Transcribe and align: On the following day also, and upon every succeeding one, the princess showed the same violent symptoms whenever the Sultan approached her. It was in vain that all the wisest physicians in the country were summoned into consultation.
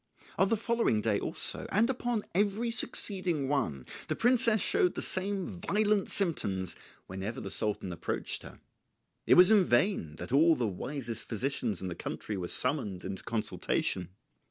On 0.39 0.49
the 0.49 0.57
following 0.57 0.99
day 0.99 1.19
also, 1.19 1.67
and 1.71 1.87
upon 1.87 2.23
every 2.33 2.71
succeeding 2.71 3.47
one, 3.47 3.85
the 4.07 4.15
princess 4.15 4.59
showed 4.59 4.95
the 4.95 5.01
same 5.03 5.45
violent 5.45 6.09
symptoms 6.09 6.75
whenever 7.05 7.39
the 7.39 7.51
Sultan 7.51 7.93
approached 7.93 8.41
her. 8.41 8.59
It 9.27 9.35
was 9.35 9.51
in 9.51 9.63
vain 9.63 10.15
that 10.15 10.31
all 10.31 10.55
the 10.55 10.65
wisest 10.67 11.27
physicians 11.29 11.83
in 11.83 11.87
the 11.87 11.93
country 11.93 12.35
were 12.35 12.47
summoned 12.47 13.05
into 13.05 13.21
consultation. 13.21 14.09